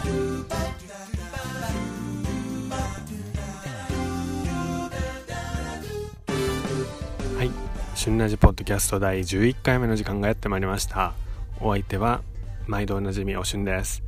[0.00, 0.06] は
[7.44, 7.50] い。
[7.94, 11.12] 旬ラジポッドキャスト第11回目の時間がやってまいりました。
[11.60, 12.22] お相手は
[12.66, 14.02] 毎度おなじみおしゅんです。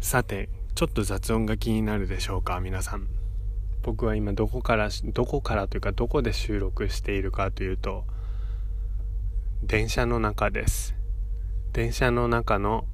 [0.00, 3.06] さてちょっと雑音が気になるでしょうか皆さん。
[3.82, 8.04] 僕は今どこからどこからというかどこで収録しているかというと
[9.62, 10.96] 電車の中です。
[11.72, 12.86] 電車の中の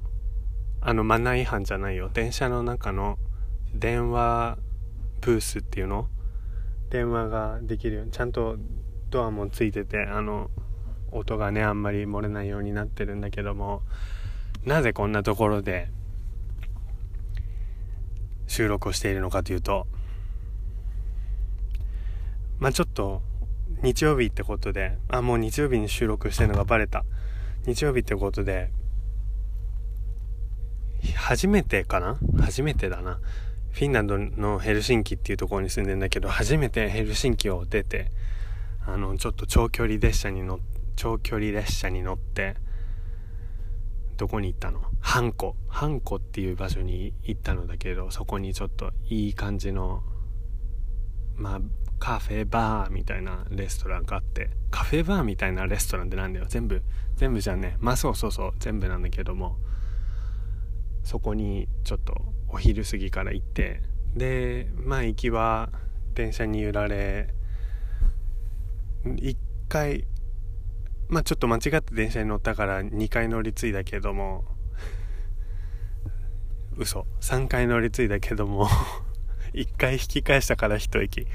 [0.81, 2.09] あのマナー違反じゃないよ。
[2.11, 3.17] 電車の中の
[3.73, 4.57] 電話
[5.21, 6.07] ブースっていうの？
[6.89, 8.57] 電話ができるようにちゃんと
[9.09, 10.49] ドアもついててあの
[11.11, 13.83] 音がねあんまり漏れないようになってるんだけども
[14.65, 15.89] なぜこんなところで
[18.47, 19.87] 収録をしているのかというと
[22.59, 23.21] まあちょっと
[23.83, 27.05] 日曜日ってことであもう日曜日に収録してるのがバレた。
[27.65, 28.71] 日曜日ってことで
[31.15, 32.17] 初めてかな？
[32.41, 33.19] 初めてだな。
[33.71, 38.11] フィンランドのヘルシンキっていうところに住んでんだけど初めてヘルシンキを出て
[38.85, 40.59] あのちょっと長距離列車に乗
[40.97, 42.55] 長距離列車に乗って
[44.17, 44.81] どこに行ったの？
[44.99, 45.55] ハンコ。
[45.69, 50.03] ハンコっていう場所に行ったのだけどそこにちょっといい感じの
[51.37, 51.61] まあ
[51.97, 56.45] カフェバーみたいなレストランがあってカフェバーみたいなレストランってなんだよ。
[56.49, 56.83] 全部
[57.15, 58.53] 全部じゃねまあそうそうそう。
[58.59, 59.57] 全部なんだけども。
[61.03, 62.15] そこにちょっと
[62.47, 63.81] お昼過ぎから行って
[64.15, 65.69] でまあ行きは
[66.13, 67.33] 電車に揺られ
[69.05, 69.35] 1
[69.69, 70.05] 回
[71.09, 74.45] まあちょっと間違って電車に乗ったから2回乗り継いだけども
[76.77, 78.67] 嘘3回乗り継いだけども
[79.53, 81.27] 1回引き返したから一息。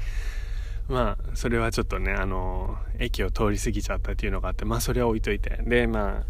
[0.87, 5.59] まあそれはちょっとねあの駅を通り過ぎちゃったっていうのがあってまあそれは置いといて。
[5.63, 6.25] でまあ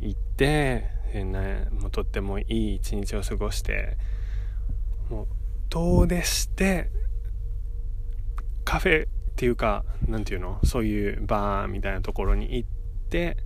[0.00, 3.98] 行ってね、もうとってもいい一日を過ごして
[5.10, 5.26] もう
[5.68, 6.90] 遠出して
[8.64, 10.58] カフェっていうか何て言うの？
[10.64, 12.68] そういうバーみたいなところに行っ
[13.10, 13.36] て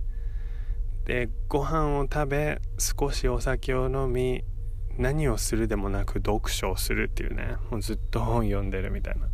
[1.05, 4.43] でご飯を食べ少しお酒を飲み
[4.97, 9.27] 何をするでもなく読書をするっていうねもうずっと本読んでるみたいな。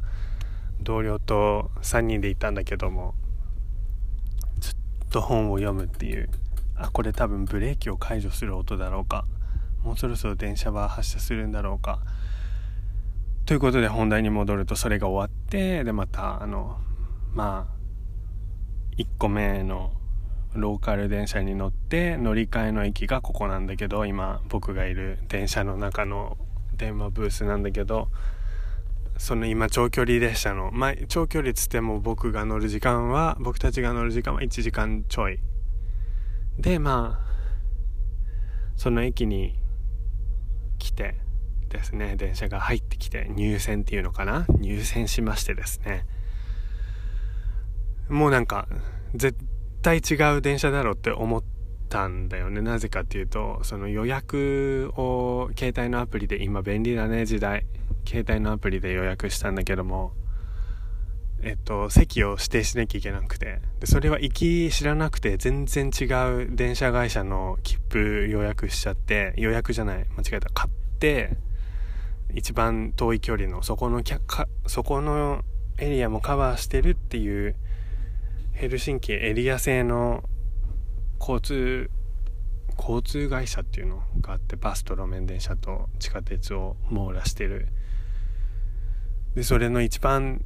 [0.82, 3.16] 同僚と3人で行ったんだけども
[4.60, 4.76] ずっ
[5.10, 6.30] と本を読むっていう。
[6.76, 9.26] あこれ多分ブレーキを解除する音だろうか。
[9.84, 12.00] もうそろそろ電車は発車するんだろうか。
[13.46, 16.78] ということで本題に戻るとそれが終わってでまたあの
[17.34, 19.92] まあ1個目の
[20.54, 26.38] ローカル電車に乗って乗り換えの駅がここなんだけど今僕がいる電車の中の
[26.78, 28.08] 電話ブースなんだけど
[29.18, 35.40] その今長距離列車の、まあ、長距離つっても僕が乗る時間は僕たちが乗る時間は1時間ちょい。
[36.60, 37.34] でまあ
[38.76, 39.60] その駅に
[40.78, 41.16] 来て
[41.70, 44.46] ですね電車が入ってきて入線っていうのかな？
[44.60, 46.06] 入線しましてですね。
[48.10, 48.68] もうなんか
[49.16, 49.38] 絶
[49.82, 51.44] 対違う電車だろうって思っ
[51.90, 52.62] たんだよね。
[52.62, 57.66] なぜかっていうとその予約を携帯のアプリで今便利だね時代
[58.06, 60.14] 携帯のアプリで予約したんだけども
[61.46, 63.60] えっと、席を指定しなきゃいけなくて。
[63.80, 66.06] でそれは行き知らなくて全然違
[66.44, 70.50] う電車会社の切符予約しちゃって予約じゃない間違えた。
[70.50, 71.36] 買って
[72.34, 74.02] 一番遠い距離のそこの
[74.68, 75.44] そこの
[75.78, 77.56] エリアもカバーしてるっていう
[78.54, 80.24] ヘルシンキエリア製の
[81.20, 81.90] 交通
[82.78, 87.68] 交通会社っていうのがあってバスと路面電車と地下鉄を網羅してる。
[89.36, 90.44] でそれの一番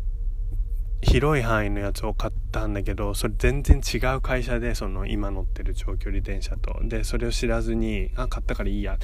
[1.02, 6.80] 広い範囲のやつを買ったんだけどそれ全然違う会社でその今乗ってる長距離電車と。
[6.84, 8.98] でそれを知らずにあ買ったからいいや。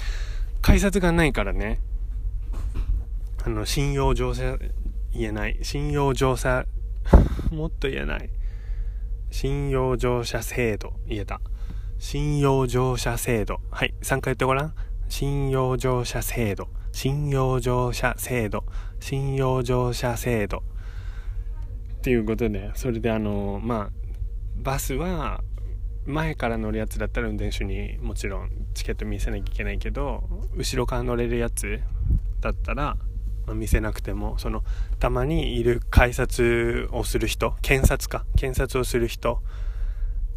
[0.61, 1.79] 改札がないからね。
[3.45, 4.57] あの信用乗車
[5.11, 5.59] 言えない。
[5.61, 6.65] 信用乗車
[7.51, 8.29] もっと言えない。
[9.29, 10.93] 信用乗車制度。
[11.07, 11.41] 言えた。
[11.99, 13.59] 信用乗車制度。
[13.69, 14.73] はい3回言ってごらん。
[15.09, 16.69] 信用乗車制度。
[16.91, 18.63] 信用乗車制度。
[18.99, 20.63] 信用乗車制度。
[22.03, 23.89] っていうことでそれであのまあ
[24.57, 25.41] バスは
[26.05, 31.79] 前から乗るやつだったら運転手にもちろんチケット見せなきゃいけないけど後ろから乗れるやつ
[32.41, 32.97] だったら、
[33.47, 34.65] まあ、見せなくてもその
[34.99, 39.39] たまにいる改札をする人検察か検察をする人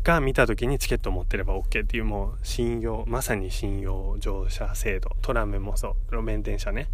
[0.05, 5.11] が見た時にチケットを持ってれば OK っていうもう信用まさに信用乗車制度。
[5.21, 5.95] トラムもそう。
[6.13, 6.87] 路面電車ね。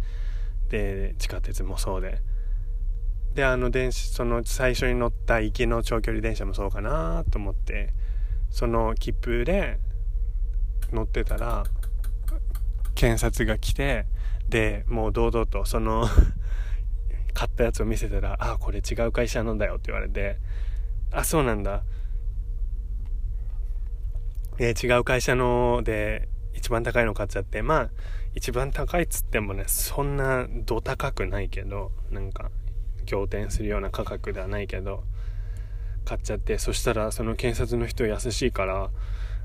[0.69, 2.32] で地下鉄もそうで。
[3.35, 7.93] であの電子その最初に乗った行きの長距離電車もそうかなと思って
[8.51, 9.79] その切符で
[10.91, 11.63] 乗ってたら
[12.93, 14.05] 検察が来て
[14.47, 16.07] でもう堂々とその
[17.33, 20.37] 買ったやつを見せたら「あこれ違う会社なんだよ」って言われて
[21.11, 21.83] 「あそうなんだ」
[24.59, 27.89] え、違う会社ので一番高いの買っちゃってまあ
[28.35, 32.51] 一番高いっつってもねそんなど高くないけどなんか
[33.03, 35.03] 仰天するような価格ではないけど
[36.05, 38.89] 買っちゃってそしたらその検察の人優しいから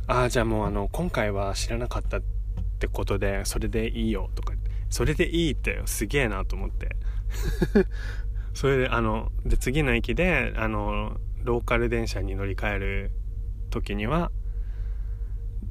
[0.06, 2.22] ああじゃあもうあの今回は知らなかったっ
[2.78, 4.54] てことでそれでいいよとか
[4.90, 6.96] それでいいってすげえなと思って。
[8.54, 13.10] それであので次の駅であのローカル電車に乗り換える
[13.70, 14.32] 時には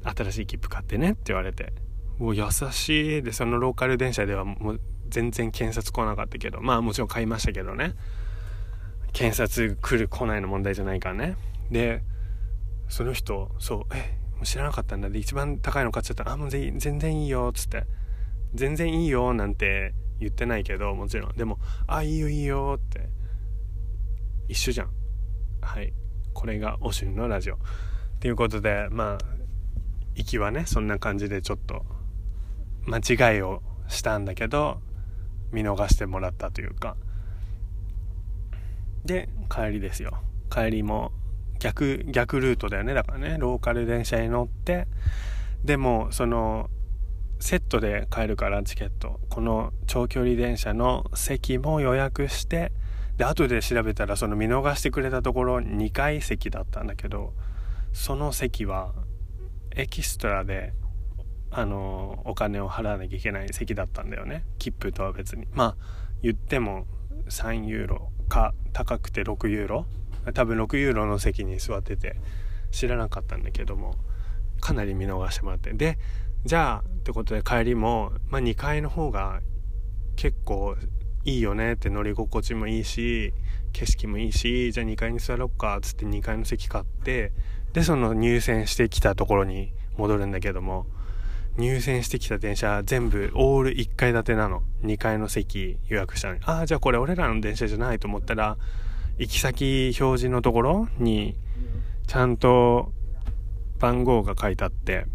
[0.04, 1.72] 新しい切符買ってねって言われて
[2.18, 7.94] もう優しいでそのローカル電車ではもう全然検察来なかったけどまあもちろん買いましたけどね。
[9.12, 11.36] 検察来る来ないの問題じゃないからね。
[11.70, 12.02] で
[12.88, 15.10] その人そうえもう知らなかったんだ。
[15.10, 17.84] で一番高いの買っちゃったらあもう全然いいよっつって。
[18.54, 21.36] 全然いいよなんて言ってないけどもちろん。
[21.36, 23.08] でもあいいよいいよって。
[24.48, 24.90] 一緒じゃん。
[25.60, 25.92] はい。
[26.32, 27.56] これがおしゅんのラジオ。
[27.56, 27.58] っ
[28.20, 29.24] ていうことでまあ
[30.14, 31.84] 行きはねそんな感じでちょっと
[32.86, 34.80] 間違いをしたんだけど
[35.52, 36.96] 見逃してもらったというか。
[39.04, 40.18] で帰りですよ。
[40.50, 41.12] 帰りも
[41.58, 42.94] 逆逆ルートだよね。
[42.94, 44.86] だからねローカル電車に乗って
[45.64, 46.70] でもその
[47.40, 49.20] セットで買えるからチケット。
[49.28, 52.72] この長距離電車の席も予約して
[53.16, 57.32] で後で調べたらその見逃してくれたところ2階席だったんだけど
[57.92, 58.92] その席は
[59.74, 60.72] エキストラで
[61.50, 64.44] あのお金を払わなきゃいけない席だったんだよね。
[64.58, 65.46] 切符とは別に。
[65.52, 66.08] まあ。
[66.22, 66.86] 言っても
[67.28, 69.86] 3ユーロか高くて6ユーロ？
[70.34, 72.16] 多分6ユーロの席に座ってて
[72.70, 73.94] 知らなかったんだけども
[74.60, 75.72] かなり見逃してもらって。
[75.72, 75.98] で
[76.44, 79.40] じゃあってことで帰りも、まあ、2階の方が
[80.16, 80.76] 結構
[81.24, 83.32] いいよねって乗り心地もいいし
[83.72, 87.32] 景色もいいしじゃあ2階に座ろっかっつって2階の席買って
[87.72, 90.86] でその入線してきたところに戻るんだけども
[91.58, 94.62] 入線してきた電車全部オール1階建てなの。
[94.84, 96.40] 2階の席予約したのに。
[96.44, 98.56] ああじゃあこれ俺らの電車じゃないと思ったら
[99.18, 101.34] 行き先表示のところに
[102.06, 102.92] ちゃんと
[103.80, 105.06] 番号が書いてあって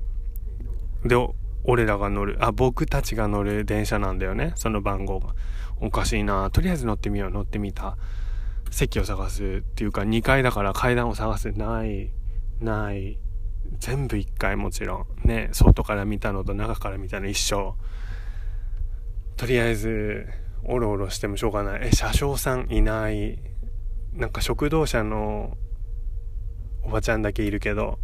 [1.06, 1.16] で
[1.63, 4.51] 俺らが乗るあ僕たちが乗る電車なんだよね。
[4.56, 5.34] その番号が。
[5.80, 6.50] おかしいな。
[6.50, 7.30] とりあえず乗ってみよう。
[7.30, 7.98] 乗ってみた。
[8.69, 11.51] 席を探すっていうか2階だから階段を探す。
[11.51, 12.10] ない。
[12.60, 13.18] ない。
[13.80, 17.75] 全部1階もちろんね外から見たのと中から見たの一緒。
[19.36, 20.28] とりあえず
[20.64, 21.88] おろおろしてもしょうがない。
[21.88, 23.40] え車掌さんいない。
[24.14, 25.58] なんか食堂車の
[26.84, 27.98] おばちゃんだけいるけど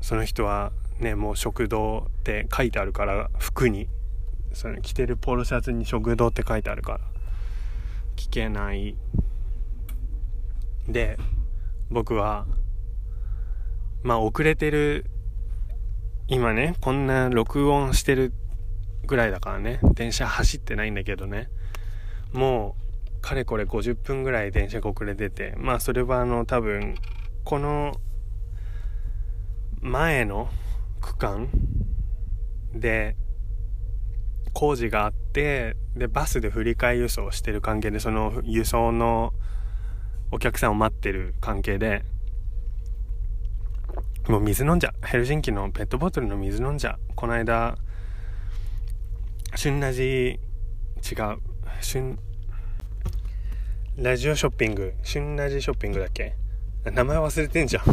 [0.00, 3.88] その人はねもう食堂って書いてあるから服に。
[4.54, 7.00] その着てるポロシャツに食堂って書いてあるから。
[8.16, 8.96] 聞けない。
[10.88, 11.16] で
[11.90, 12.46] 僕は
[14.02, 15.06] まあ遅れてる
[16.28, 18.32] 今ねこんな録音してる
[19.06, 21.48] ぐらいだからね電車走ってないんだけどね。
[22.32, 26.96] もうかれこれ50分ぐらい電車が遅れててまあそれはあの多分
[27.44, 27.94] この
[29.80, 30.48] 前の
[31.00, 31.48] 区間
[32.74, 33.16] で
[34.52, 39.32] 工事があってでバスで振り替え輸送してる関係でその輸送の
[40.30, 42.04] お客さんを待ってる関係で
[44.28, 47.76] もう水飲んじゃヘルシンキのペットボトルの水飲んじゃこの間
[49.56, 50.38] 旬ラジ違う。
[51.80, 52.18] 旬
[53.96, 54.94] ラジオショッピング。
[55.02, 56.34] 旬ラジショッピングだっけ？
[56.84, 57.84] 名前忘れてんじゃん。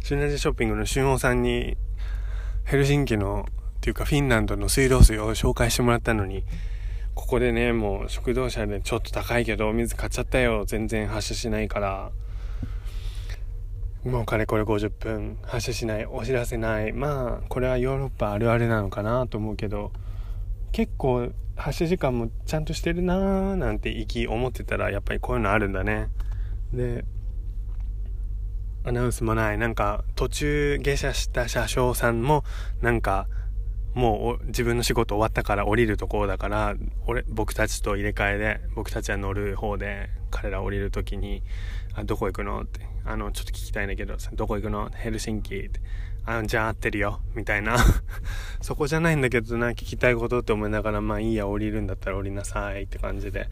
[0.00, 1.76] 旬ラジショッピングの旬王さんに
[2.64, 6.42] ヘルシンキのっていうかフィンランドの水道水を紹介してもらったのに
[7.14, 10.64] ここでねもう食堂車でちょっと高いけど水買っちゃったよ。
[10.64, 12.10] 全然発車しないから。
[14.08, 16.92] もうかれこれ50分発車しないお知らせない。
[16.92, 19.92] まあこれはヨーロッパあるあるなのかなと思うけど
[20.72, 26.08] 結構発車時間もちゃんとしてるなーなんて行き思ってたらやっぱりこういうのあるんだね。
[26.72, 27.04] で
[28.84, 29.58] アナウンスもない。
[29.58, 32.44] なんか途中下車した車掌さんも
[32.80, 33.28] なんか
[33.94, 41.42] もう自分の仕事終わったから降りるところだから俺僕たちと入れ替えで僕たちは乗る方で彼ら降りる時に
[41.94, 42.87] 「あどこ行くの?」って。
[43.08, 44.90] あの、ちょっと聞きたいんだけど、どこ行くの？
[44.90, 45.80] ヘルシンキって。
[46.26, 47.20] あじゃあ合ってるよ。
[47.34, 47.78] みたいな。
[48.60, 53.48] そこじゃないんだけどな、聞きたいことって思いながら、まあいいや、降りるんだったら降りなさいって感じで。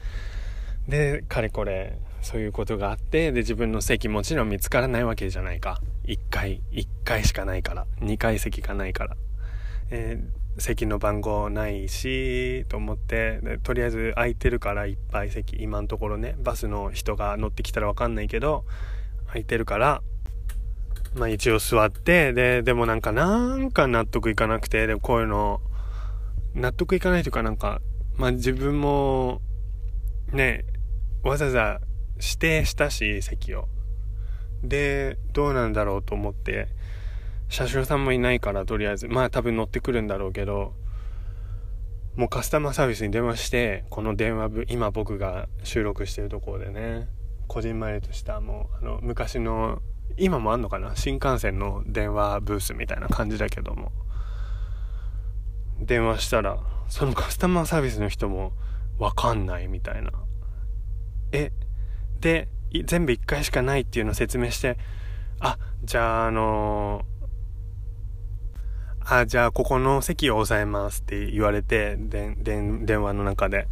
[0.86, 5.80] で、かれこれ、そういうことがあって、で、自分の席もちろん見つからないわけじゃないか。
[6.04, 7.86] 1回、1回しかないから。
[8.00, 9.16] 2階席がないから。
[9.90, 10.18] え
[10.58, 18.64] 席の番号ないしと思ってとりあえず空いてるからいっぱい席今のところねバスの人が乗ってきたら分かんないけど
[19.26, 20.02] 空いてるから
[21.14, 25.60] まあ一応座ってででもなんかなんか納得いかなくてでもこういうの
[26.54, 27.80] 納得いかないというかなんか
[28.16, 29.40] まあ自分も
[30.32, 30.64] ね
[31.22, 31.80] わざわざ
[32.16, 33.68] 指定したし席を。
[34.62, 36.68] でどうなんだろうと思って
[37.48, 40.72] 車掌さんもいないからとりあえずまあ多分乗ってくるんだろうけど
[42.16, 47.08] もうカスタマーサービスに電話してこの電話部今僕が収録してるところでね。
[47.46, 49.80] こじんまりとしたもうあの昔の
[50.16, 50.96] 今もあんのかな？
[50.96, 53.92] 新幹線の電話ブースみたいな感じだけども。
[55.78, 58.52] 電話したらそのカスタマーサービスの人も
[58.98, 60.10] 分かんないみたいな。
[61.32, 61.52] え？
[62.20, 62.48] で
[62.84, 64.78] 全部1回しかないっていうのを説明して
[65.38, 67.16] あじゃああのー
[69.08, 73.68] あ、じゃあここの席を押さえますって言われて、でで電話の中で。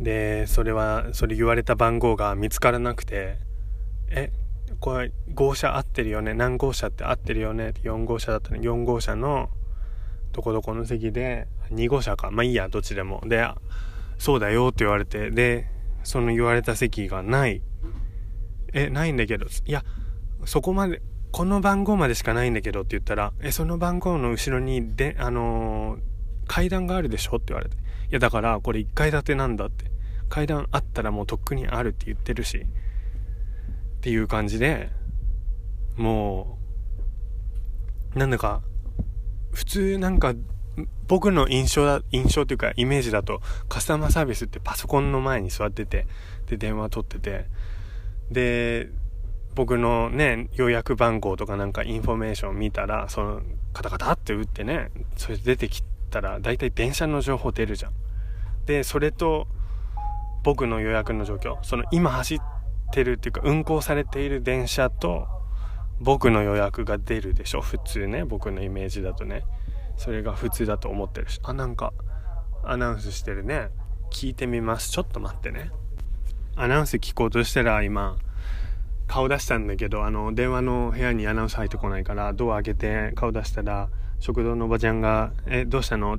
[0.00, 3.38] で、それは、それ言われた番号が見つからなくて、
[4.10, 4.32] え、
[4.80, 6.32] これ号車合ってるよね？
[6.32, 7.70] 何号車って合ってるよね？
[7.70, 9.50] って4号車だったね4号車の
[10.32, 12.30] どこどこの席で2号車か。
[12.30, 13.22] まあいいやどっちでも。
[13.26, 13.46] で
[14.16, 15.66] そうだよって言われてで
[16.02, 17.62] その言われた席がない。
[18.72, 19.46] えないんだけど。
[19.66, 19.84] いや
[20.44, 26.00] そこまでこの番号までしかないんだけどって言ったら、え、その番号の後ろに、で、あのー、
[26.48, 27.36] 階段があるでしょ？
[27.36, 27.76] って言われて。
[28.10, 29.90] や、だから、これ1階建てなんだって。
[30.28, 32.58] 階段あったらもうとっくにあるって言ってるし。
[32.58, 34.90] っていう感じで、
[35.96, 36.58] も
[38.14, 38.62] う、なんだか、
[39.52, 40.34] 普通なんか、
[41.06, 46.06] 僕の印象だ、印象というかイメージだと、カスタマーサービスってパソコンの前に座ってて、
[46.46, 47.46] で、電話取ってて、
[48.30, 48.88] で、
[49.54, 57.92] 僕のね、予約番号とかなんかインフォメーション見たら、その、カタカタって打ってね、それ出てきたら、大体電車の情報出るじゃん。
[58.66, 59.48] で、それと、
[60.42, 62.40] 僕の予約の状況、その今走っ
[62.92, 65.26] てるっていうか、運行されている電車と、
[66.00, 69.44] 僕の予約が出るでしょ、普通ね、僕のイメージだとね。
[69.96, 71.92] それが普通だと思ってるし、あ、なんか、
[72.64, 73.68] アナウンスしてるね。
[74.10, 74.90] 聞いてみます。
[74.90, 75.70] ちょっと待ってね。
[76.56, 78.16] アナウンス聞こうとしたら今、
[79.06, 83.88] 顔出したんだけど、あの、電話の部屋にアナウンス入ってこないから、ドア開けて顔出したら、
[84.20, 86.18] 食堂のおばちゃんが、え、どうしたの？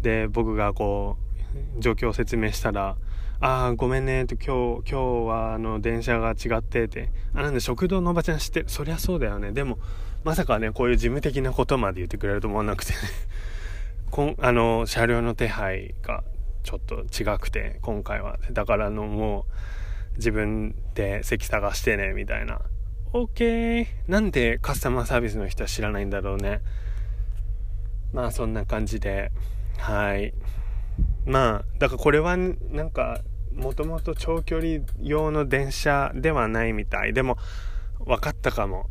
[0.00, 1.16] で、僕がこ
[1.78, 2.96] う、状況を説明したら、
[3.40, 9.50] ああ、ごめんね、と今日、今日はあの、電車が違ってて、あ、なんで食堂のおばちゃん知ってるそりゃそうだよね。
[9.50, 9.78] でも、
[10.22, 12.98] まさかね、こういう事務的なことまで言ってくれると思わなくてね。
[14.12, 16.22] こん、あの、車両の手配が
[16.62, 18.38] ちょっと違くて、今回は。
[18.52, 19.46] だからの、も
[20.14, 22.60] う、自分で席探してね、みたいな。
[23.12, 23.86] OK!
[24.06, 26.60] なんでカスタマーサービスの人は知らないんだろうね。
[28.12, 29.30] まあそんな感じで、
[29.78, 30.34] はい。
[31.24, 33.20] まあ、だからこれはなんか、
[33.54, 37.12] もともと長距離用の電車ではないみたい。
[37.12, 37.36] でも、
[38.00, 38.88] 分かったかも。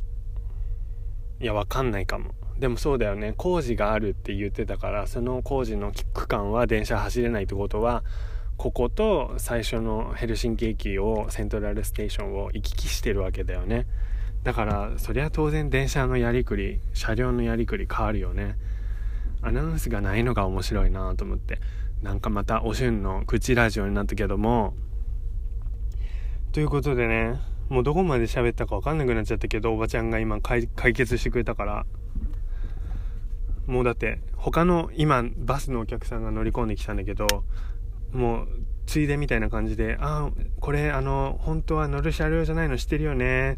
[1.40, 2.32] いや、分かんないかも。
[2.60, 3.34] でもそうだよね。
[3.38, 8.04] 工事があるって言ってたから、その工事の区間は電車走れないってことは、
[8.62, 13.88] ここと最初のヘルシンキ駅をセントラルステーションを行き来してるわけだよね
[14.44, 18.58] だからそりゃ当然電車のやりくり車両のやりくり変わるよね
[19.42, 21.60] アナウンスがないのが面白いなと思って。
[22.02, 24.74] なんかまたおしゅんの口ラジオになったけども。
[26.52, 31.86] ということでねもうどこまで喋ったか分かんなくなっちゃったけどおばちゃんが今解決してくれたから。
[33.68, 37.28] もうだって他の今バスのお客さんが乗り込んできたんだけど
[38.12, 38.48] もう
[38.88, 43.58] ついでみたいな感じで、ああ、これあの、本当は乗る車両じゃないの知ってるよね。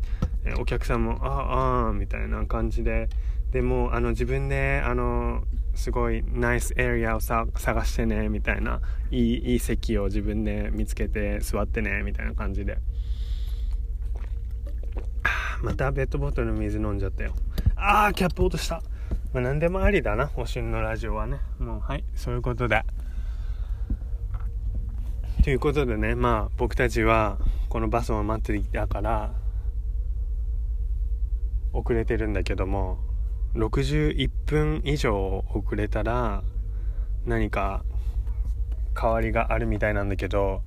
[0.59, 3.09] お客さんも、ああ、ああ、みたいな感じで、
[3.51, 5.43] でもあの自分であの
[5.75, 8.81] すごいナイスエリアをさ探してねみたいな。
[9.11, 12.77] いいいい席を自分で見つけて座ってねみたいな感じで。
[15.61, 17.33] またペットボトルの水飲んじゃったよ。
[17.75, 18.81] ああキャップ落とした。
[19.33, 21.39] まあ何でもありだなおしんのラジオはね。
[21.59, 22.83] もうはいそういうことで。
[25.43, 27.37] ということでね、まあ僕たちは
[27.67, 29.33] このバスを待っていたから
[31.73, 32.99] 遅れてるんだけども
[33.55, 36.43] 61分以上遅れたら
[37.25, 37.83] 何か
[38.99, 40.61] 変わりがあるみたいなんだけど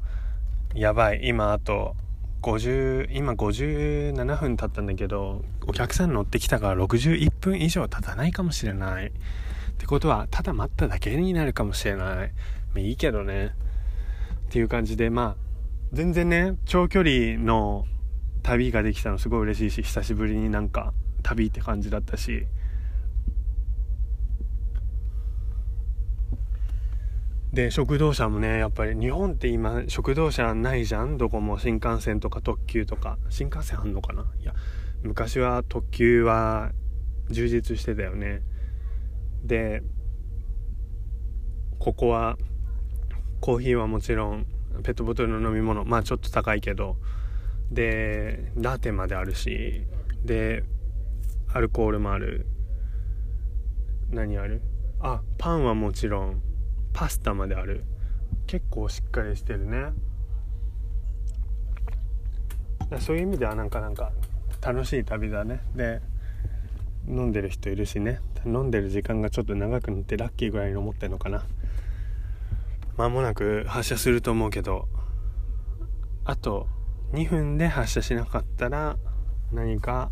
[0.74, 1.94] やばい今あと
[2.42, 9.06] 50今57分経ったんだけどお客さん乗ってきたから61分以上経たないかもしれない。
[9.06, 9.10] っ
[9.78, 12.16] てことはただ待っただけになるかもしれない。
[12.16, 12.24] ま
[12.76, 13.52] あいいけどね。
[14.46, 15.36] っていう感じで、まあ、
[15.92, 17.84] 全然ね、長距離の
[18.42, 22.46] 旅ができたのすごい嬉しいし、久しぶりになんか旅って感じだったし、
[27.56, 31.16] で食堂車もねやっぱり日本って今食堂車ないじゃん？
[31.16, 33.16] どこも新幹線とか特急とか。
[33.30, 34.26] 新幹線あんのかな？
[34.42, 34.52] いや
[35.02, 36.72] 昔は特急は
[37.30, 38.42] 充実してたよね。
[39.42, 39.82] で
[41.78, 42.36] ここは
[43.40, 44.44] コーヒーはもちろん
[44.82, 46.98] ペットボトルの飲み物まあちょっと高いけど。
[47.70, 49.86] でラテまであるし
[50.22, 50.62] で
[51.54, 52.46] アルコールもある。
[54.10, 54.60] 何ある？
[55.00, 56.42] あパンはもちろん。
[56.96, 57.84] パスタまである。
[58.46, 59.92] 結構しっかりしてるね。
[63.00, 64.12] そういう意味ではなんかなんか
[64.62, 65.60] 楽しい旅だね。
[65.74, 66.00] で
[67.06, 68.20] 飲んでる人いるしね。
[68.46, 71.44] 飲んでる時間がちょっと長くなってラッキーぐらいに思ってるのかな。
[72.96, 74.88] 間もなく発車すると思うけど。
[76.24, 76.66] あと
[77.12, 78.96] 2分で発車しなかったら
[79.52, 80.10] 何か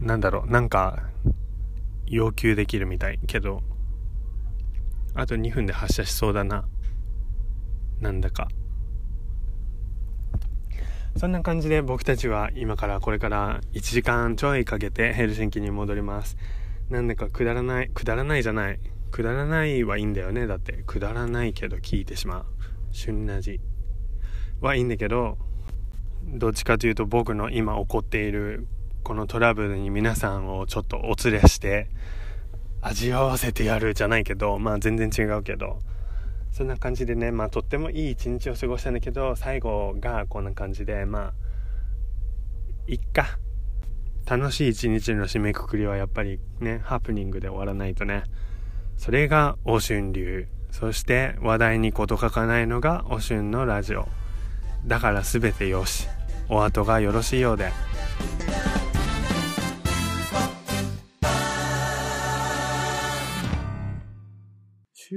[0.00, 1.02] なんだろうなんか
[2.06, 3.64] 要求できるみたいけど。
[5.16, 6.66] あと2分で発車しそうだな。
[8.00, 8.48] なんだか。
[11.16, 16.36] そんな感じで僕たちは今からこれから1時間ちょいかけてヘルシンキに戻ります。
[16.90, 18.78] なんだかくだらないくだらないじゃない。
[19.10, 20.46] くだらないはいいんだよね。
[20.46, 22.46] だってくだらないけど聞いてしまう。
[22.92, 23.58] 旬なじ。
[24.60, 25.38] はいいんだけど
[26.24, 28.66] どっちかというと僕の今起こっている
[29.02, 31.88] このトラブルに皆さんをちょっとお連れして
[32.86, 35.80] 味わわせてやるじゃないけどまあ全然違うけど。
[36.52, 41.32] そんな感じでねまあとってもいい一日を過ごしたんだけど最後がこんな感じでまあ
[42.86, 43.38] いっか。
[44.24, 48.22] 楽しい一日の締めくくりはやっぱりねハプニングで終わらないとね。
[48.96, 50.46] それがお春流。
[50.70, 54.08] そして話題に事欠かないのがお春のラジオ。
[54.86, 56.08] だから全てよし。
[56.48, 57.72] お後がよろしいようで。
[65.08, 65.14] は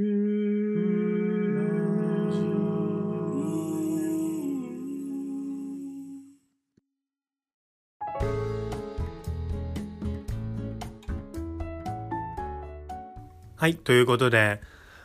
[13.68, 14.62] い、ということで、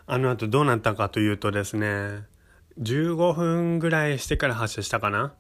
[0.06, 2.24] あの後どうなったかというとですね、
[2.78, 5.32] 15分ぐらいしてから発車したかな。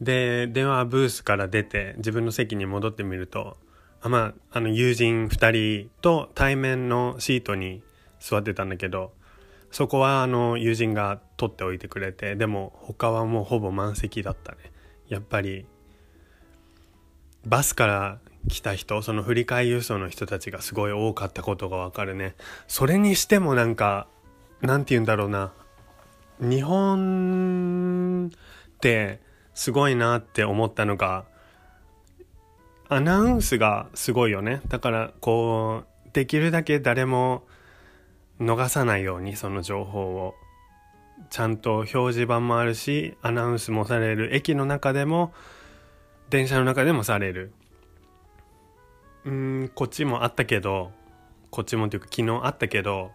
[0.00, 3.58] で、電話ブースから出て自分の席に戻ってみると、
[4.00, 7.82] あまあ、あの友人2人と対面のシートに
[8.20, 9.12] 座ってたんだけど、
[9.70, 14.58] そこはあの友人が取っておいてくれて、でも他はもうほぼ満席だったね。
[15.08, 15.66] やっぱり、
[17.46, 22.34] バスから来た人、その振り替え輸送の人たちがすごい多かったことがわかるね。
[22.66, 24.08] それにしてもなんか、
[24.60, 25.52] なんて言うんだろうな。
[26.40, 29.20] 日本って
[29.54, 31.24] すごいなって思ったのが、
[32.88, 34.62] アナウンスがすごいよね。
[34.68, 37.44] だからこう、できるだけ誰も
[38.40, 40.34] 逃さないようにその情報を。
[41.30, 44.34] ちゃんと表示板もあるし、アナウンスもされる。
[44.34, 45.32] 駅の中でも、
[46.30, 47.52] 電車の中でもされる。
[49.24, 50.90] うんこっちもあったけど
[51.50, 53.10] こっちもっていうか昨日あったけど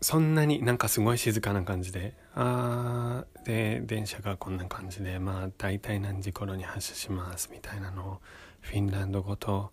[0.00, 8.20] そんなになんかすごい静かな感じであーで電車がこんな感じでまあ大体何時頃に発車しますみたいなのを
[8.60, 9.72] フィンランド語と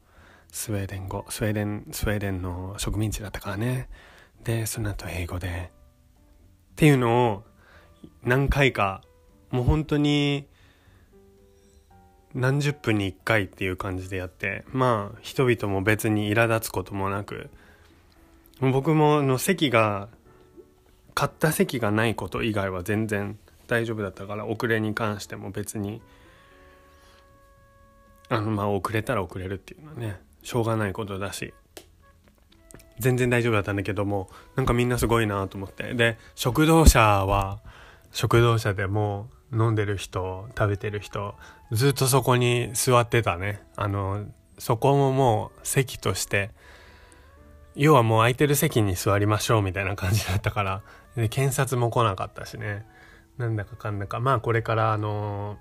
[0.52, 3.90] スウェーデン語スウェーデンスウェーデンの植民地だったからね。
[4.44, 5.72] でその後英語で。
[6.72, 7.44] っていうのを
[8.24, 9.02] 何回か
[9.50, 10.46] もう本当に
[12.34, 17.50] 何十分に1回っていう感じでやってまあ人々も別に苛立つこともなく
[18.60, 20.10] 僕もの席が
[21.14, 26.02] 買った席がないこと以外は全然大丈夫だったから遅れに関しても別に
[28.28, 30.25] あのまあ遅れたら遅れるっていうのはね。
[30.46, 31.54] しょうがないことだし
[33.00, 35.94] 全然大丈夫だったんだけどもなんかみんなすごいなと思って。
[35.96, 37.60] で食堂車は
[38.12, 41.36] 食堂車でも飲んでる人食べてる人
[41.72, 43.62] ずっとそこに座ってたね。
[43.76, 44.26] あの
[44.58, 46.52] そこももう席として
[47.76, 50.82] 要はもう空いてる席に座りましょうみたいな感じだったから。
[51.18, 52.86] で検察も来なかったしね。
[53.38, 54.22] なんだかかんだか。
[54.22, 55.58] まあこれからあの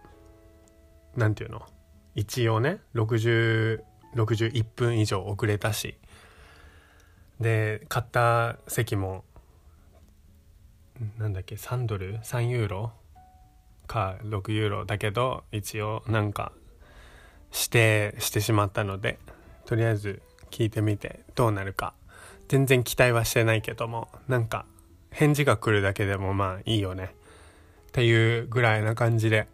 [1.16, 1.66] 何て言うの？
[2.14, 3.80] 一応ね60
[4.14, 5.96] 61分以上遅れたし。
[7.40, 9.24] で買った席も
[11.18, 12.92] なんだっけ3ドル？3ユーロ？
[13.86, 14.84] か6ユーロ？
[14.84, 16.52] だけど一応なんか
[17.52, 19.18] 指定してしまったので
[19.66, 21.94] とりあえず聞いてみてどうなるか。
[22.46, 24.66] 全然期待はしてないけどもなんか
[25.10, 27.14] 返事が来るだけでもまあいいよね。
[27.88, 29.48] っていうぐらいな感じで。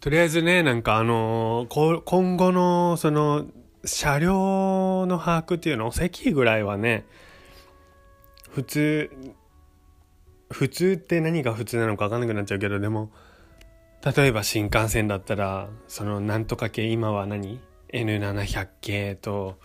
[0.00, 3.46] とりあえずねなんかあのー、今後のその
[3.84, 7.04] 車両の把握っていうの席ぐらいはね
[8.50, 9.10] 普通
[10.50, 13.10] 普通って何が普通なのか分かんなくなっちゃうけどでも
[14.04, 17.60] 例えば新幹線だったらそのなんとか系今は何
[17.92, 19.56] ？N700 系と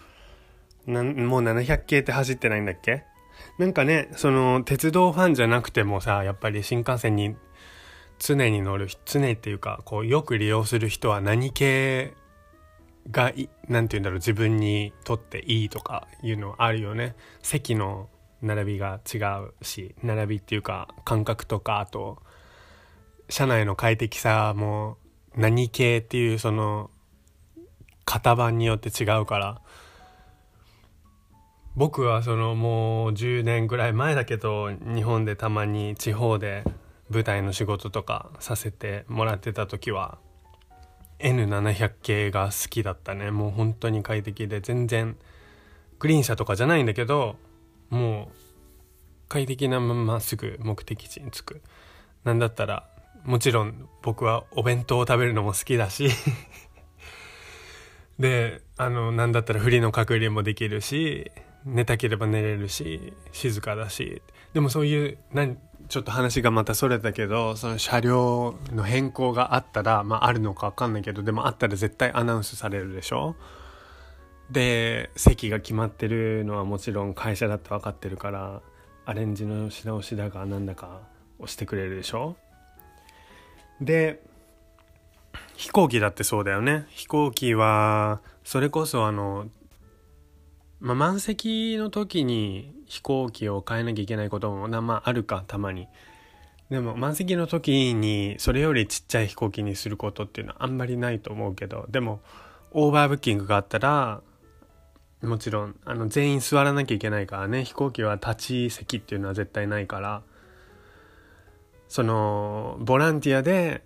[0.85, 3.03] なんもう700系って走ってないんだっけ？
[3.57, 7.35] なんかねその鉄道ファンじゃなくてもさやっぱり新幹線に
[8.17, 12.13] 常に乗る常っていうかこうよく利用する人は何系
[13.11, 13.33] が
[13.67, 17.15] 何て言うんだろう自分にとっていいとかいうのあるよね。
[17.41, 18.09] 席の
[18.41, 22.21] 並びが違うし並びっていうか感覚とかあと
[23.27, 24.97] 車内の快適さも
[25.35, 26.89] 何系っていうその
[28.05, 29.61] 型番によって違うから。
[31.75, 36.65] 僕はそのもう10年ぐらい前だけど日本でたまに地方で
[37.09, 40.17] 舞台の仕事とかさせてもらってた時は
[41.19, 43.31] N700 系が好きだったね。
[43.31, 45.17] もう本当に快適で全然
[45.99, 47.35] グリーン車とかじゃないんだけど
[47.89, 48.37] もう
[49.27, 51.61] 快適なまますぐ目的地に着く。
[52.23, 52.87] なんだったら
[53.23, 56.09] もちろん僕はお弁当を食べるのも好きだし。
[58.17, 61.31] であのなんだったらフリの隔離もできるし
[61.63, 64.21] 寝たければ寝れるし静かだし。
[64.53, 65.57] でもそういう何
[65.89, 73.35] ちょっと話がまたそれたけどその車両の変更があったらまああるのか分かんないけどでもあったら絶対アナウンスされるでしょ？
[74.51, 78.61] で席が決まってるのはもちろん会社だって分かってるから
[79.05, 81.01] アレンジのし直しだかなんだか
[81.39, 82.35] 押してくれるでしょ？
[83.81, 84.21] で
[85.55, 86.85] 飛行機だってそうだよね。
[86.89, 89.47] 飛行機はそれこそあの、
[90.79, 95.87] まあ、満席の時に飛行機を変えなきゃいけないこともまああるかたまに。
[96.69, 101.85] でも満席の時にそれよりちっちゃい飛行機にすることっていうのはあんまりないと思うけど。
[101.89, 102.21] でも
[102.71, 104.21] オーバーブッキングがあったら
[105.23, 107.65] もちろんあの全員座らなきゃいけないからね。
[107.65, 110.21] 飛行機は立ち席っていうのは絶対ないから。
[111.87, 113.83] そのボランティアで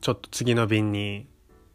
[0.00, 1.28] ちょっと次の便に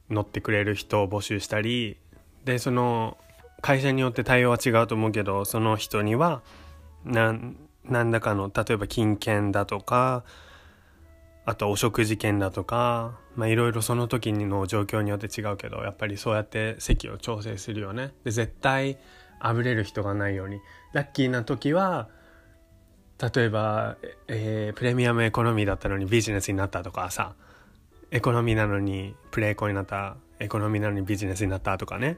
[0.10, 1.97] 乗ってくれる人を募集したり。
[2.43, 3.17] でその
[3.62, 6.41] 会社によって対応は違うと思うけどその人には
[7.04, 7.56] 何
[8.12, 10.24] らかの例えば金券だとか
[11.46, 18.12] あとお食事券だとかいろいろその時の状況によって違うけどやっぱりそうやって席を調整するよね。
[18.26, 18.98] で絶対
[19.39, 20.60] あぶれる人がないように。
[20.91, 22.10] ラッキーな時は
[23.22, 27.36] 例えば、えー、プレミアムエコノミーだったのにビジネスになったとかさ
[28.12, 32.17] エコノミーなのにプレエコになったエコノミーなのにビジネスになったとかね。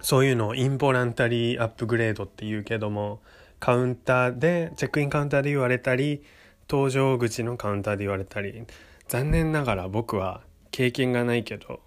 [0.00, 3.20] そういうのをインボランタリーアップグレードっていうけども
[3.58, 6.22] カウンターでチェックインカウンターで言われたり
[6.68, 8.64] 搭乗口のカウンターで言われたり。
[9.10, 11.80] 残念ながら僕は経験がないけど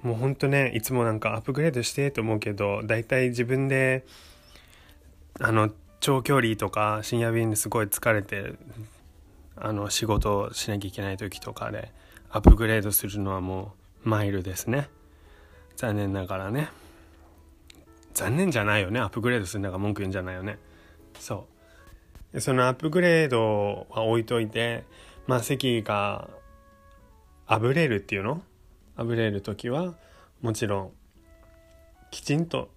[0.00, 4.06] もうほんとねいつもなんかアップグレードしてと思うけど大体自分で
[5.38, 8.54] あの長距離とか深夜便ですごい疲れて
[9.56, 11.92] あの仕事をしなきゃいけない時とかで
[12.30, 13.74] アップグレードするのはも
[14.06, 14.88] うマイルですね。
[15.76, 16.70] 残念ながらね。
[18.14, 19.00] 残念じゃないよね。
[19.00, 20.58] アップグレードするんだから文句言うんじゃないよね。
[21.18, 21.46] そ
[22.34, 22.40] う。
[22.40, 24.84] そのアップグレードは置いといて、
[25.26, 26.28] まあ席が
[27.46, 28.42] あぶれるっていうの？
[28.96, 29.94] あぶれる時は
[30.42, 30.90] もちろん
[32.10, 32.70] きちんと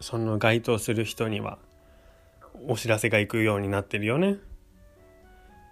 [0.00, 1.58] その該当する人には
[2.66, 4.36] お知らせが行くようになってるよね。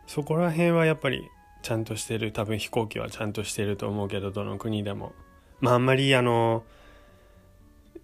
[0.06, 1.28] そこら辺はやっぱり
[1.62, 2.32] ちゃんとしてる。
[2.32, 5.12] 多分飛行機はちゃんとしてると思うけどどの国でも。
[5.60, 6.62] まああんまりあの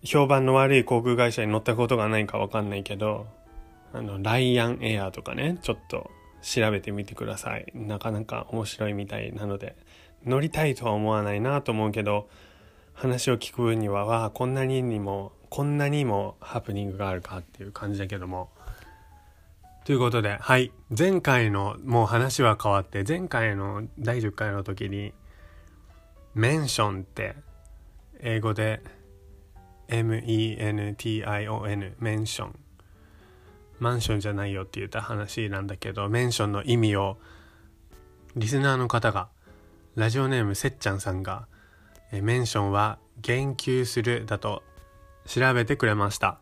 [0.04, 3.26] 評判の悪い航空会社に乗ったことがないかわかんないけど
[3.94, 6.10] あの、ライアンエアーとかね、ちょっと
[6.40, 7.66] 調べてみてください。
[7.74, 9.76] なかなか面白いみたいなので、
[10.24, 12.28] 乗りたいとは思わないなと思うけど、
[12.94, 18.50] 話を聞く分には、わあ、こんなににも、こんなにもハプニングがあるかっていう感じだけども。
[19.84, 20.72] ということで、はい。
[20.96, 25.12] 前回の、もう話は変わって、前回の第10回の時に、
[26.34, 27.34] メンションって、
[28.20, 28.80] 英語で
[29.92, 32.58] M-E-N-T-I-O-N、メンション。
[33.78, 37.18] マンションじゃないよって言った話なんだけどメンションの意味を
[38.36, 39.28] リスナーの方が
[39.96, 41.46] ラジオネームせっちゃんさんが
[42.12, 44.62] えメンションは言及するだと
[45.26, 46.38] 調べてくれました。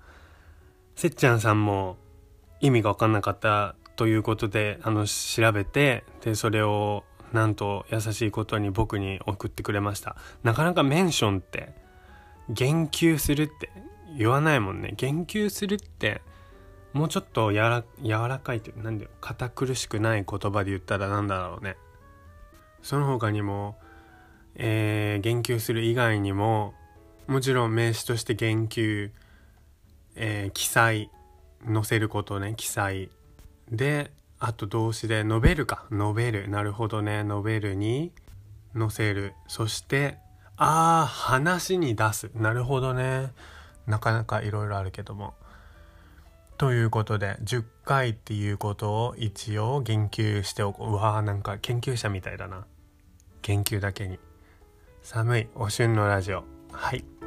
[0.94, 1.96] せっちゃんさんも
[2.60, 10.16] 意味が分かんなかったということであの調べてでそれをなんと優しいことに僕に送ってくれました。
[10.42, 11.72] なかなかメンションって
[12.50, 13.70] 言及するって
[14.16, 16.20] 言わないもんね言及するって
[16.92, 21.76] もうちょっとやら柔らかいってなんだよ堅苦しくない言葉で言ったらなんだろうね
[22.82, 23.76] その他にも、
[24.56, 26.74] えー、言及する以外にも
[27.28, 29.10] もちろん名詞として言及、
[30.16, 31.10] えー、記載
[31.64, 33.10] 載せることね記載
[33.70, 34.10] で
[34.40, 38.10] あと動詞で述べるか述べるなるほどね述べるに
[38.76, 40.18] 載せるそして
[40.62, 42.30] ああ話に出す。
[42.34, 43.32] なるほどね。
[43.86, 45.32] なかなかいろいろあるけども。
[46.58, 50.90] ということで10回っていうことを一応言及しておこう。
[50.90, 52.66] うわーなんか研究者みたいだな。
[53.40, 54.18] 研究だけに。
[55.02, 55.48] 寒い。
[55.54, 56.44] お旬のラジオ。
[56.70, 57.19] はい。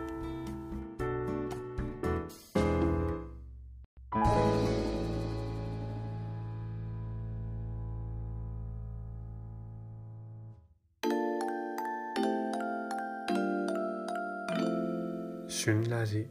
[15.65, 16.28] 旬ラジ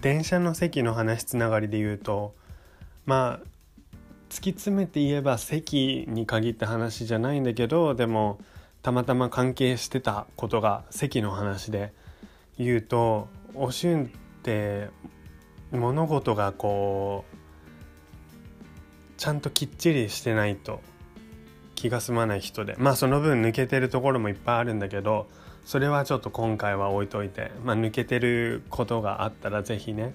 [0.00, 2.36] 電車の席の話つながりで言うと
[3.06, 3.46] まあ
[4.30, 8.38] 突き詰めて言えば席に限った話じゃないんだけどでも
[8.82, 11.92] たまたま関係してたことが席の話で
[12.56, 14.08] 言うとおしゅんっ
[14.44, 14.90] て
[15.72, 17.36] 物事がこう
[19.16, 20.80] ちゃんときっちりしてないと。
[21.78, 22.74] 気が済まない人で。
[22.76, 25.28] まあその分抜けてるところもいっぱいあるんだけど
[25.64, 30.12] それはちょっと今回は置いといて、まあ、抜けてることがあったら是非ね。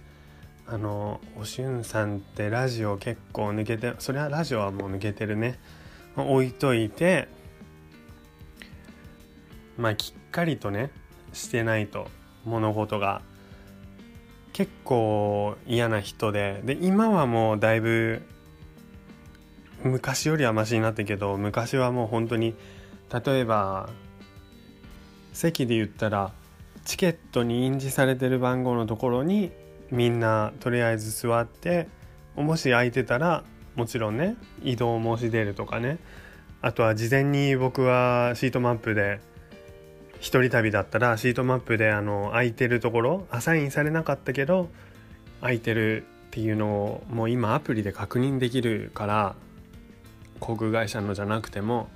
[0.68, 5.58] あのおしゅんさんってラジオ結構抜けてそれはラジオはもう抜けてるね、
[6.16, 7.30] まあ、置いといて
[9.78, 10.92] まあきっかりとね
[11.32, 12.08] してないと
[12.44, 13.22] 物事が
[14.52, 16.62] 結構嫌な人で。
[16.66, 18.22] で今はもうだいぶ
[19.84, 22.56] 昔よりはマシになったけど昔はもう本当に
[23.26, 23.90] 例えば
[25.34, 26.32] 席で言ったら
[26.86, 29.52] チケットに印字されてる番号のところに
[29.92, 31.88] みんなとりあえず座って
[32.36, 33.44] もし空いてたら
[33.76, 35.98] もちろんね移動申し出るとかね。
[36.62, 39.20] あとは事前に僕はシートマップで
[40.22, 44.70] 一人旅だったらシートマップであの空いてるところアサインされなかったけど
[45.42, 49.36] 空いてるっていうのをもう今アプリで確認できるから
[50.40, 51.90] 航空会社のじゃなくても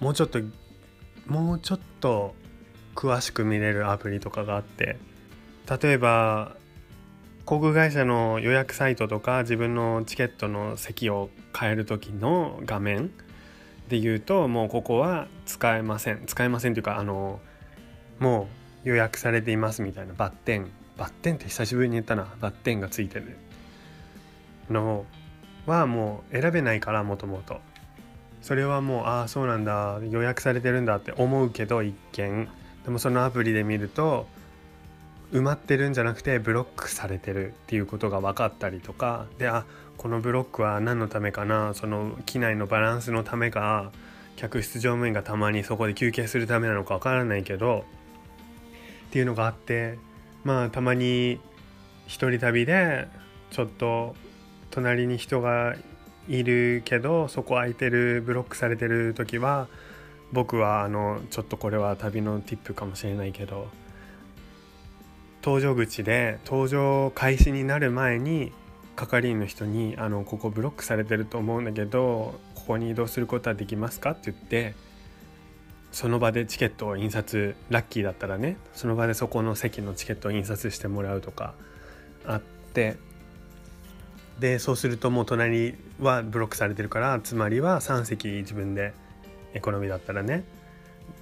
[0.00, 0.40] もうちょっと
[1.26, 2.34] もうちょっと
[2.94, 4.98] 詳しく見れるアプリとかがあって
[5.68, 6.56] 例えば
[7.44, 11.28] 航空会社の予約サイトとか自分のチケットの席を
[11.58, 13.10] 変える時の画面
[13.88, 16.24] で言うともうここは使えません。
[16.26, 17.40] 使えませんというかあの
[18.18, 18.48] も
[18.84, 20.70] う予約されていますみたいなバッテン。
[20.96, 22.28] バッテンって久しぶりに言ったな。
[22.40, 23.36] バッテンがついてる
[24.70, 25.04] の
[25.66, 27.60] はもう選べないからもともと。
[28.44, 32.46] それはもうああそうなんだ予約されてるんだって思うけど一見。
[32.84, 34.26] でもそのアプリで見ると
[35.32, 39.24] 埋まってるんじゃなくてブロックされてるっていうことが分かったりとか。
[39.38, 39.64] であ
[39.96, 41.72] このブロックは何のためかな？
[41.72, 43.90] その機内のバランスのためか
[44.36, 47.86] 客室乗務員がたまにそこで休憩するためなのか分からないけど
[49.08, 49.98] っていうのがあって
[50.44, 51.40] まあたまに
[52.06, 53.08] 一人旅で
[53.50, 54.14] ちょっと
[54.70, 55.74] 隣に人が
[56.28, 59.68] いるけどそこ空いてるブロックされてる時は
[60.32, 63.68] 僕はあのちょっとこれは旅のティップかもしれないけど
[65.42, 68.52] 搭乗口で搭乗開始になる前に
[68.96, 74.74] 係員の人に「あのここブロックされてると思うんだけどここに移動することはできますか?」って言って
[75.92, 81.54] その場でチケットを印刷ラッキーだったらねその場でそこの席のチケットを印刷してもらうとか
[82.24, 82.96] あって
[84.38, 88.92] でそうするともう隣はブロックされてるからつまりは3席自分で
[89.54, 90.44] エコノミーだったらね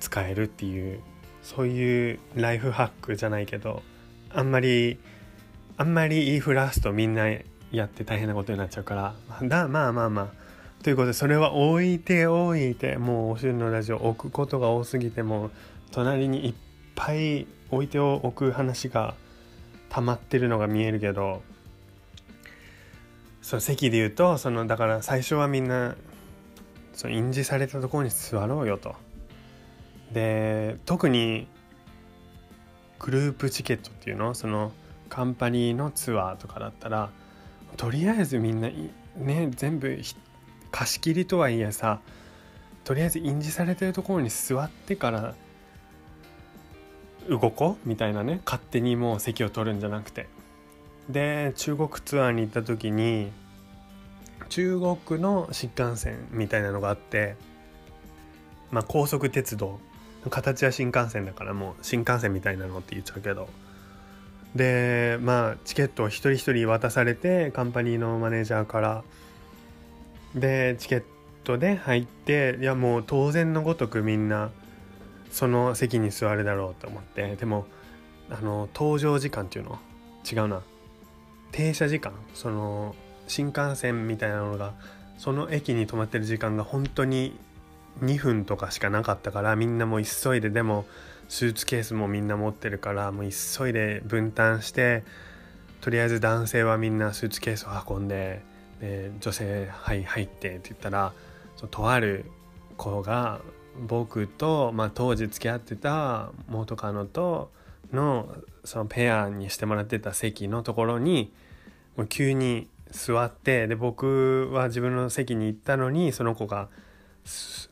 [0.01, 1.01] 使えるっていう
[1.43, 3.83] そういうライフハックじゃないけど
[4.31, 4.99] あんまり
[5.77, 7.29] あんまり言いふらすとみんな
[7.71, 10.83] やって大変なことになっちゃうからだまあまあまあ。
[10.83, 15.51] ということでそれは置いておいてもうお昼のラジオ置くことが多すぎても
[15.93, 16.55] 隣にいっ
[16.97, 19.15] ぱい置いておく話が
[19.91, 21.43] 溜まってるのが見えるけど
[23.43, 25.97] その席で言うとそのだから最初はみんな
[26.95, 28.95] その印字されたところに座ろうよと。
[30.13, 31.49] で特に
[32.99, 34.73] グループチケットっていうのその
[35.09, 37.11] カンパニーのツアーとかだったら
[37.77, 38.69] とりあえずみんな
[39.17, 39.99] ね全部
[40.71, 42.01] 貸し切りとはいえさ
[42.85, 45.35] とりあえず印字されてるところに座ってから
[47.29, 50.29] 動こうみたいなね勝手にもう席を取るんじゃなくて
[51.09, 53.31] で中国ツアーに行った時に
[54.49, 57.37] 中国の新幹線みたいなのがあって
[58.71, 59.79] まあ高速鉄道
[60.31, 63.49] 形は新幹線だからもう新幹線みたいなのって言っちゃうけど。
[64.55, 69.05] でまあチケットを一人一人渡されてカンパニーのマネージャーから。
[70.35, 71.03] でチケッ
[71.43, 74.51] トで入っていやもう当然のごとくみんな
[75.31, 77.37] その席に座るだろうと思って。
[77.37, 77.67] でも
[78.31, 79.79] あの搭乗時間っていうの？
[80.31, 80.63] 違うな。
[81.53, 82.95] 停車時間その
[83.29, 84.73] 新幹線みたいなのが
[85.19, 87.37] その駅に止まってる時間が本当に
[88.01, 90.87] 2分とかしかなかったからみんなもう急いででも
[91.29, 95.05] スーツケースもみんな持ってるからもう急いで分担して
[95.81, 98.43] とりあえず男性はみんなスーツケースを運んで
[98.81, 101.13] で女性「はい入って」って言ったら
[101.71, 102.25] とある
[102.77, 103.41] 子が
[103.87, 107.51] 僕と、まあ、当時付き合ってた元カノと
[107.93, 108.35] の
[108.65, 111.33] そのペアにしてもらってた席のところに
[111.97, 116.69] もう急に座ってで僕は自分の席に行ったのにその子が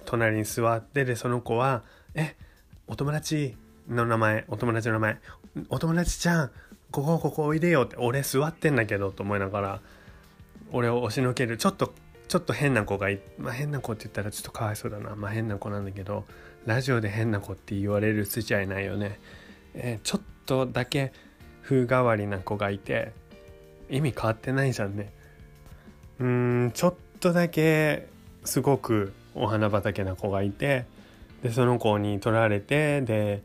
[0.04, 1.82] 隣に座ってでその子は
[2.14, 2.36] 「え
[2.86, 3.56] お友達
[3.88, 5.18] の名前お友達の名前
[5.68, 6.50] お友達ちゃん
[6.90, 9.80] ここここおいでよ」って俺座ってんだけどと思いながら
[10.72, 11.92] 俺を押しのけるちょっと
[12.28, 15.16] ちょっと変な子がいまあ変な子って言ったらちょっとかわいそうだな。
[15.16, 16.24] まあ変な子なんだけど
[16.64, 19.18] ラジオで変な子って言われる筋合いないよね、
[19.74, 21.12] えー、ちょっとだけ
[21.62, 23.12] 風変わりな子がいて
[23.90, 25.12] 意味変わってないじゃんね。
[26.18, 28.08] うんちょっとだけ
[28.44, 30.84] すごくお花畑な子がいて
[31.42, 33.42] でその子に取られてで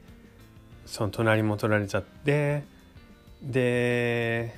[0.85, 2.63] その隣も取られちゃって
[3.41, 4.57] で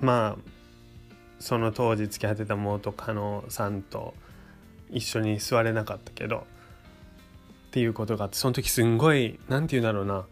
[0.00, 0.50] まあ
[1.38, 4.14] その当時付き合ってた元カノさんと
[4.90, 6.46] 一緒に座れなかったけど
[7.68, 10.26] っていうことがあってその時すんごい何て言うんだろうな。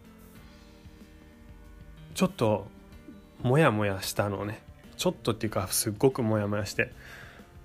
[2.15, 2.67] ちょっと
[3.43, 4.68] モヤモヤしたのね。
[4.99, 6.91] ちょっとっていうかすっごくモヤモヤして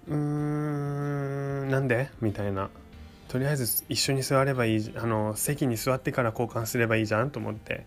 [0.07, 2.09] うーんなんで？
[2.21, 2.69] みたいな。
[3.27, 7.85] とりあえず一緒に座ればいいあの席に座ってから交換すればいいじゃんと思って。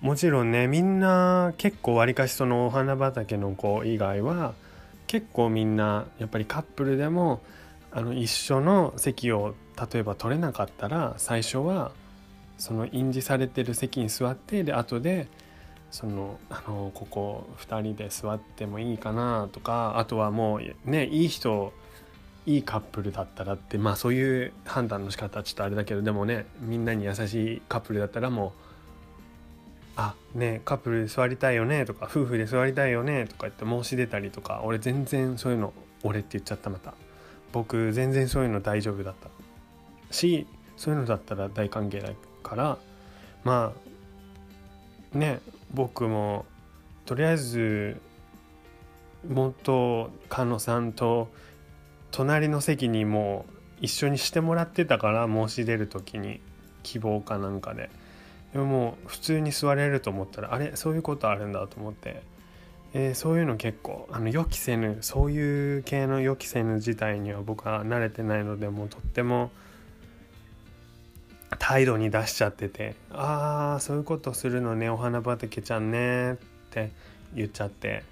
[0.00, 4.54] もちろんねみんな結構わりかしそのお花畑の子以外は
[5.08, 7.42] 結構みんなやっぱりカップルでも
[7.90, 9.56] あの一緒の席を
[9.92, 11.90] 例えば取れなかったら最初は
[12.58, 15.26] その印字されてる席に座ってで後で
[15.90, 21.72] そのあのここ2人で座ってもいいかなとかあとはもうねいい人
[22.46, 28.52] いいカップルだったらってまあそういう判断の仕方はちょっとあれだけどでもねみんなに優しいカップルだったらもう
[29.96, 35.72] あねカップルで座りたいよねとか夫婦で座りたいよねとか言って申し出たりとか俺全然そういうの
[36.02, 36.94] 俺って言っちゃったまた。
[37.52, 39.28] 僕全然そういうの大丈夫だった。
[40.10, 40.46] し
[40.76, 42.10] そういうのだったら大歓迎だ
[42.42, 42.78] から
[43.44, 43.72] ま
[45.14, 45.40] あね
[45.72, 46.44] 僕も
[47.06, 48.00] とりあえず
[49.28, 51.28] 元カノさんと
[52.10, 53.46] 隣の席にも
[53.80, 56.40] 一緒にしてもらってたから申し出る時に
[56.82, 57.90] 希望かなんかで。
[58.52, 60.74] でももう普通に座れると思ったらあれ？
[60.74, 62.22] そういうことあるんだと思って、
[62.94, 69.50] えー、そういうの結構あの予期せぬそういう系の予期せぬ事態には僕は慣れてないのでもうとっても
[71.58, 74.90] 態度に出しちゃってて「ああそういうことするのね。
[74.90, 76.36] お花畑ちゃんね」っ
[76.70, 76.90] て
[77.34, 78.04] 言っちゃって。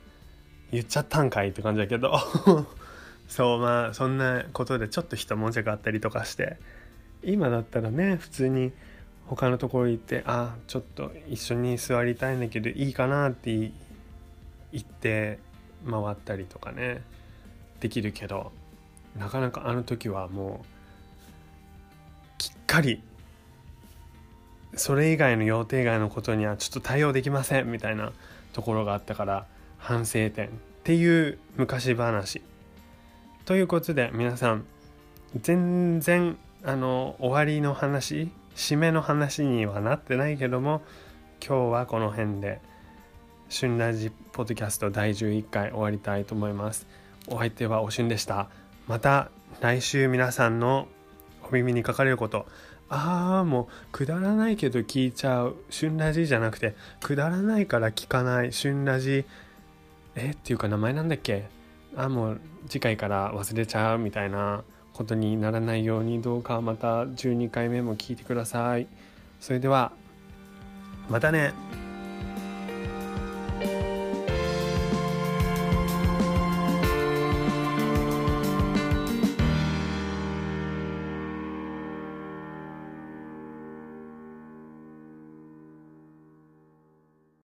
[0.73, 2.19] 言っちゃったんかいって感じだけど。
[3.29, 6.59] そうまあそんなことでちょっと一文字があったりとかして。
[7.23, 8.73] 今だったらね普通に
[9.27, 13.73] 他のところ行ってあちょっと一緒に座りたいんだけどいいかなって言
[14.79, 15.41] って
[15.91, 17.03] 回ったりとかね。
[17.81, 18.53] できるけど
[19.19, 20.67] なかなかあの時はもう
[22.39, 23.03] きっかり
[24.77, 28.13] それ以外の予定外のことにはちょっと対応できませんみたいな
[28.53, 29.47] ところがあったから
[29.79, 30.51] 反省点っ
[30.85, 32.43] ていう昔話
[33.45, 34.65] ということで皆さん
[35.41, 40.83] 全然あの終わりの話締めの話にはなってないけども
[41.47, 42.61] 今日はこの辺で
[43.49, 46.87] 「旬ラジポッドキャスト第11回終わりたいと思います
[47.29, 48.49] お相手はおしゅんでした
[48.89, 50.89] また来週皆さんの
[51.49, 52.47] お耳にかかれること
[52.89, 55.57] ああもうくだらないけど聞いちゃう。
[55.71, 58.53] 旬ラジじゃなくてくだらないから聞かない。
[58.53, 59.25] 旬ラジ
[60.15, 61.49] えっていうか名前なんだっけ？
[61.97, 64.63] あもう次回から忘れちゃうみたいな
[64.93, 68.87] ことにならないようにどうかまた12回目も聞いてください。
[69.41, 69.93] それでは
[71.11, 71.86] またね。